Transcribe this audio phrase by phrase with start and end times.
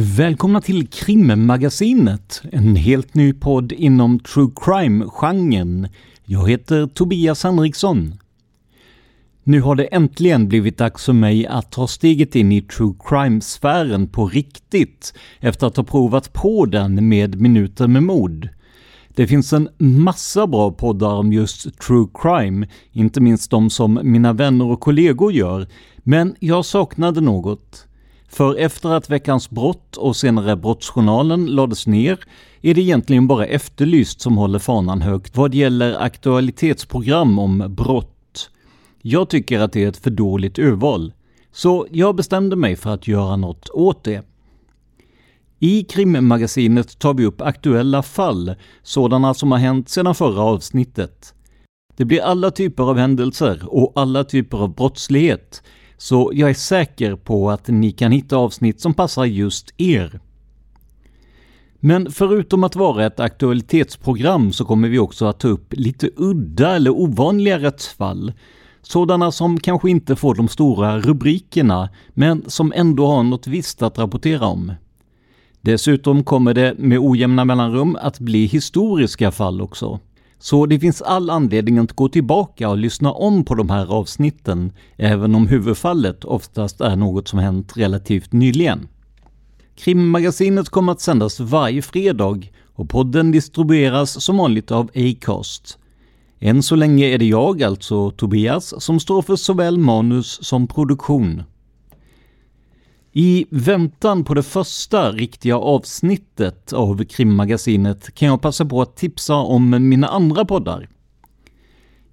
[0.00, 5.88] Välkomna till Krimmagasinet, en helt ny podd inom true crime-genren.
[6.24, 8.14] Jag heter Tobias Henriksson.
[9.44, 14.08] Nu har det äntligen blivit dags för mig att ta steget in i true crime-sfären
[14.08, 18.48] på riktigt efter att ha provat på den med Minuter med mod.
[19.08, 24.32] Det finns en massa bra poddar om just true crime, inte minst de som mina
[24.32, 27.87] vänner och kollegor gör, men jag saknade något.
[28.28, 32.18] För efter att Veckans brott och senare Brottsjournalen lades ner
[32.62, 38.50] är det egentligen bara Efterlyst som håller fanan högt vad gäller aktualitetsprogram om brott.
[39.02, 41.12] Jag tycker att det är ett för dåligt urval.
[41.52, 44.24] Så jag bestämde mig för att göra något åt det.
[45.58, 51.34] I krimmagasinet tar vi upp aktuella fall, sådana som har hänt sedan förra avsnittet.
[51.96, 55.62] Det blir alla typer av händelser och alla typer av brottslighet,
[55.98, 60.20] så jag är säker på att ni kan hitta avsnitt som passar just er.
[61.80, 66.76] Men förutom att vara ett aktualitetsprogram så kommer vi också att ta upp lite udda
[66.76, 68.32] eller ovanliga rättsfall.
[68.82, 73.98] Sådana som kanske inte får de stora rubrikerna, men som ändå har något visst att
[73.98, 74.72] rapportera om.
[75.60, 80.00] Dessutom kommer det med ojämna mellanrum att bli historiska fall också.
[80.38, 84.72] Så det finns all anledning att gå tillbaka och lyssna om på de här avsnitten,
[84.96, 88.88] även om huvudfallet oftast är något som hänt relativt nyligen.
[89.76, 92.40] Krimmagasinet kommer att sändas varje fredag
[92.74, 95.78] och podden distribueras som vanligt av Acast.
[96.40, 101.42] Än så länge är det jag, alltså Tobias, som står för såväl manus som produktion.
[103.12, 109.34] I väntan på det första riktiga avsnittet av krimmagasinet kan jag passa på att tipsa
[109.34, 110.88] om mina andra poddar.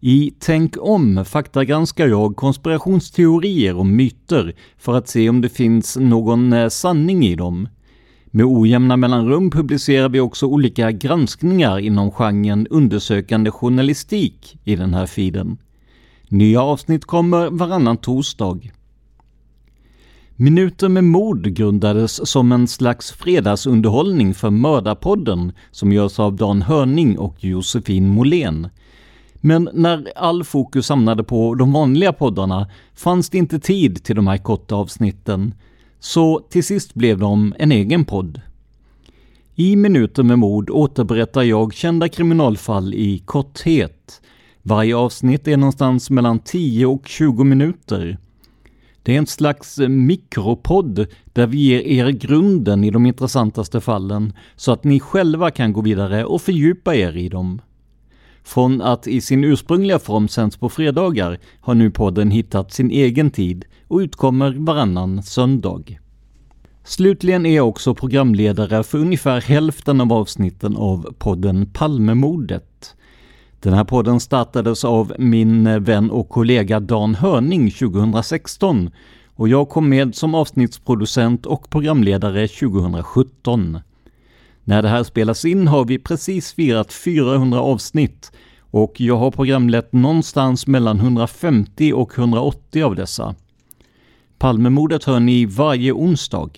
[0.00, 6.52] I Tänk om faktagranskar jag konspirationsteorier och myter för att se om det finns någon
[6.52, 7.68] eh, sanning i dem.
[8.26, 15.06] Med ojämna mellanrum publicerar vi också olika granskningar inom genren undersökande journalistik i den här
[15.06, 15.58] feeden.
[16.28, 18.60] Nya avsnitt kommer varannan torsdag.
[20.36, 27.18] Minuter med mord grundades som en slags fredagsunderhållning för Mördarpodden som görs av Dan Hörning
[27.18, 28.68] och Josefin Molén.
[29.34, 34.26] Men när all fokus hamnade på de vanliga poddarna fanns det inte tid till de
[34.26, 35.54] här korta avsnitten,
[36.00, 38.40] så till sist blev de en egen podd.
[39.54, 44.20] I Minuter med mord återberättar jag kända kriminalfall i korthet.
[44.62, 48.18] Varje avsnitt är någonstans mellan 10 och 20 minuter
[49.04, 54.32] det är en slags eh, mikropodd där vi ger er grunden i de intressantaste fallen
[54.56, 57.60] så att ni själva kan gå vidare och fördjupa er i dem.
[58.42, 63.30] Från att i sin ursprungliga form sänds på fredagar har nu podden hittat sin egen
[63.30, 65.98] tid och utkommer varannan söndag.
[66.84, 72.94] Slutligen är jag också programledare för ungefär hälften av avsnitten av podden Palmemordet
[73.64, 78.90] den här podden startades av min vän och kollega Dan Hörning 2016
[79.36, 83.78] och jag kom med som avsnittsproducent och programledare 2017.
[84.64, 89.92] När det här spelas in har vi precis firat 400 avsnitt och jag har programlett
[89.92, 93.34] någonstans mellan 150 och 180 av dessa.
[94.38, 96.50] Palmemordet hör ni varje onsdag.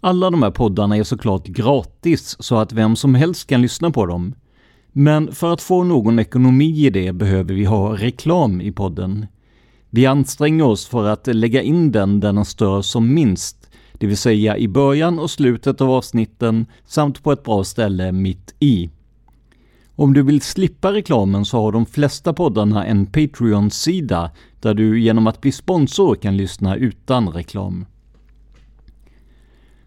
[0.00, 4.06] Alla de här poddarna är såklart gratis så att vem som helst kan lyssna på
[4.06, 4.34] dem.
[5.00, 9.26] Men för att få någon ekonomi i det behöver vi ha reklam i podden.
[9.90, 14.16] Vi anstränger oss för att lägga in den där den stör som minst, det vill
[14.16, 18.90] säga i början och slutet av avsnitten samt på ett bra ställe mitt i.
[19.94, 24.30] Om du vill slippa reklamen så har de flesta poddarna en Patreon-sida
[24.60, 27.86] där du genom att bli sponsor kan lyssna utan reklam.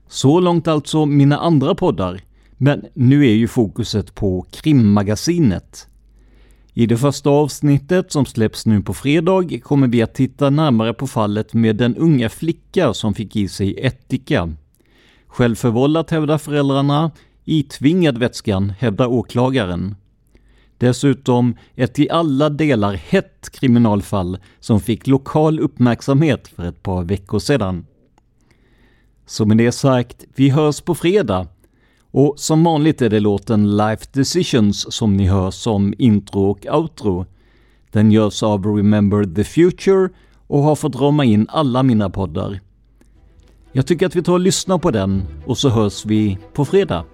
[0.07, 2.21] Så långt alltså mina andra poddar.
[2.63, 5.87] Men nu är ju fokuset på krimmagasinet.
[6.73, 11.07] I det första avsnittet som släpps nu på fredag kommer vi att titta närmare på
[11.07, 14.53] fallet med den unga flicka som fick i sig ättika.
[15.27, 17.11] Självförvållat hävdar föräldrarna,
[17.45, 19.95] itvingad vätskan hävdar åklagaren.
[20.77, 27.39] Dessutom ett i alla delar hett kriminalfall som fick lokal uppmärksamhet för ett par veckor
[27.39, 27.85] sedan.
[29.25, 31.47] Så med det sagt, vi hörs på fredag
[32.11, 37.25] och som vanligt är det låten Life Decisions som ni hör som intro och outro.
[37.91, 40.09] Den görs av Remember the Future
[40.47, 42.59] och har fått rama in alla mina poddar.
[43.71, 47.05] Jag tycker att vi tar och lyssnar på den och så hörs vi på fredag.